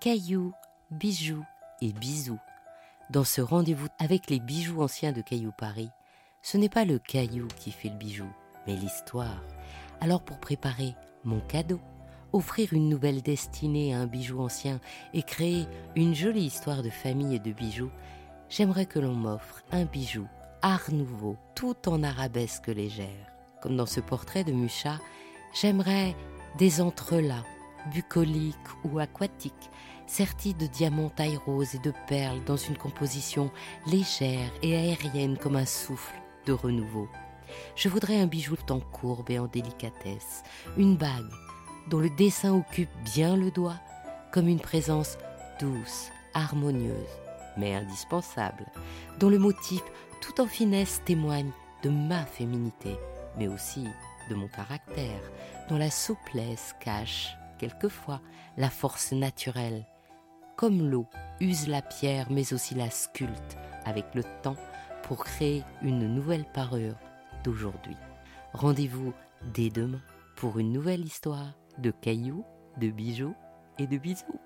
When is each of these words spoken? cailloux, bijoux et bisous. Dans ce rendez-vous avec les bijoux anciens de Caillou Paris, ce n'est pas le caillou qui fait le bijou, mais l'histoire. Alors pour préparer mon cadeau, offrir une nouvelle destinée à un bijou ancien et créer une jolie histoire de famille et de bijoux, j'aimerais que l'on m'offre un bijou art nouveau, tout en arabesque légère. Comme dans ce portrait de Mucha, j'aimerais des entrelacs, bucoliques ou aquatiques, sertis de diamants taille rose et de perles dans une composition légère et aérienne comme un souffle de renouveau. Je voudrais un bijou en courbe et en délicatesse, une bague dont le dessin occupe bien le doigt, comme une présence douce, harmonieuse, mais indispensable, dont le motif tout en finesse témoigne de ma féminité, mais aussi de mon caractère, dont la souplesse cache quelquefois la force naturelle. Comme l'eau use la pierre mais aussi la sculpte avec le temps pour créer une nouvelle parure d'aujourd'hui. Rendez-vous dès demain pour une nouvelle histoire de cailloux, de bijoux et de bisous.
cailloux, 0.00 0.52
bijoux 0.90 1.44
et 1.80 1.92
bisous. 1.92 2.38
Dans 3.10 3.24
ce 3.24 3.40
rendez-vous 3.40 3.88
avec 3.98 4.28
les 4.28 4.40
bijoux 4.40 4.82
anciens 4.82 5.12
de 5.12 5.22
Caillou 5.22 5.52
Paris, 5.56 5.90
ce 6.42 6.58
n'est 6.58 6.68
pas 6.68 6.84
le 6.84 6.98
caillou 6.98 7.48
qui 7.56 7.70
fait 7.70 7.88
le 7.88 7.96
bijou, 7.96 8.26
mais 8.66 8.76
l'histoire. 8.76 9.42
Alors 10.00 10.22
pour 10.22 10.38
préparer 10.38 10.94
mon 11.24 11.40
cadeau, 11.40 11.80
offrir 12.32 12.72
une 12.72 12.88
nouvelle 12.88 13.22
destinée 13.22 13.94
à 13.94 14.00
un 14.00 14.06
bijou 14.06 14.40
ancien 14.40 14.80
et 15.14 15.22
créer 15.22 15.66
une 15.94 16.14
jolie 16.14 16.44
histoire 16.44 16.82
de 16.82 16.90
famille 16.90 17.34
et 17.34 17.40
de 17.40 17.52
bijoux, 17.52 17.90
j'aimerais 18.48 18.86
que 18.86 18.98
l'on 18.98 19.14
m'offre 19.14 19.62
un 19.72 19.84
bijou 19.84 20.26
art 20.62 20.90
nouveau, 20.92 21.36
tout 21.54 21.88
en 21.88 22.02
arabesque 22.02 22.68
légère. 22.68 23.32
Comme 23.62 23.76
dans 23.76 23.86
ce 23.86 24.00
portrait 24.00 24.44
de 24.44 24.52
Mucha, 24.52 24.98
j'aimerais 25.54 26.14
des 26.58 26.80
entrelacs, 26.80 27.44
bucoliques 27.92 28.56
ou 28.84 28.98
aquatiques, 28.98 29.70
sertis 30.06 30.54
de 30.54 30.66
diamants 30.66 31.10
taille 31.10 31.36
rose 31.36 31.74
et 31.74 31.78
de 31.78 31.92
perles 32.06 32.42
dans 32.44 32.56
une 32.56 32.76
composition 32.76 33.50
légère 33.86 34.50
et 34.62 34.76
aérienne 34.76 35.36
comme 35.36 35.56
un 35.56 35.66
souffle 35.66 36.14
de 36.46 36.52
renouveau. 36.52 37.08
Je 37.74 37.88
voudrais 37.88 38.20
un 38.20 38.26
bijou 38.26 38.56
en 38.70 38.80
courbe 38.80 39.30
et 39.30 39.38
en 39.38 39.46
délicatesse, 39.46 40.42
une 40.76 40.96
bague 40.96 41.30
dont 41.88 42.00
le 42.00 42.10
dessin 42.10 42.52
occupe 42.52 42.90
bien 43.14 43.36
le 43.36 43.50
doigt, 43.50 43.78
comme 44.32 44.48
une 44.48 44.60
présence 44.60 45.18
douce, 45.60 46.10
harmonieuse, 46.34 46.92
mais 47.56 47.74
indispensable, 47.74 48.66
dont 49.18 49.30
le 49.30 49.38
motif 49.38 49.82
tout 50.20 50.40
en 50.40 50.46
finesse 50.46 51.00
témoigne 51.04 51.50
de 51.82 51.90
ma 51.90 52.24
féminité, 52.24 52.96
mais 53.38 53.48
aussi 53.48 53.84
de 54.28 54.34
mon 54.34 54.48
caractère, 54.48 55.20
dont 55.68 55.78
la 55.78 55.90
souplesse 55.90 56.74
cache 56.80 57.36
quelquefois 57.58 58.20
la 58.56 58.70
force 58.70 59.12
naturelle. 59.12 59.86
Comme 60.56 60.88
l'eau 60.88 61.06
use 61.40 61.68
la 61.68 61.82
pierre 61.82 62.30
mais 62.30 62.52
aussi 62.52 62.74
la 62.74 62.90
sculpte 62.90 63.58
avec 63.84 64.14
le 64.14 64.24
temps 64.42 64.56
pour 65.02 65.24
créer 65.24 65.62
une 65.82 66.12
nouvelle 66.12 66.44
parure 66.44 66.96
d'aujourd'hui. 67.44 67.96
Rendez-vous 68.52 69.12
dès 69.54 69.70
demain 69.70 70.00
pour 70.36 70.58
une 70.58 70.72
nouvelle 70.72 71.04
histoire 71.04 71.54
de 71.78 71.90
cailloux, 71.90 72.44
de 72.78 72.88
bijoux 72.88 73.34
et 73.78 73.86
de 73.86 73.98
bisous. 73.98 74.40